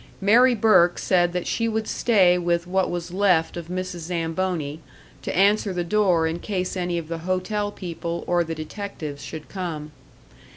Mary 0.19 0.55
Burke 0.55 0.97
said 0.97 1.31
that 1.31 1.45
she 1.45 1.67
would 1.67 1.87
stay 1.87 2.35
with 2.35 2.65
what 2.65 2.89
was 2.89 3.11
left 3.13 3.55
of 3.55 3.67
Mrs. 3.67 3.99
Zamboni, 3.99 4.79
to 5.21 5.37
answer 5.37 5.73
the 5.73 5.83
door 5.83 6.25
in 6.25 6.39
case 6.39 6.75
any 6.75 6.97
of 6.97 7.07
the 7.07 7.19
hotel 7.19 7.71
people 7.71 8.23
or 8.25 8.43
the 8.43 8.55
detectives 8.55 9.21
should 9.23 9.47
come. 9.47 9.91